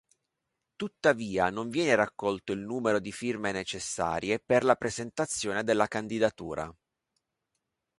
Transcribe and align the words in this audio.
Tuttavia 0.77 1.51
non 1.51 1.69
viene 1.69 1.93
raccolto 1.93 2.53
il 2.53 2.59
numero 2.59 2.99
di 2.99 3.11
firme 3.11 3.51
necessarie 3.51 4.39
per 4.39 4.63
la 4.63 4.73
presentazione 4.75 5.63
della 5.63 5.85
candidatura. 5.87 6.75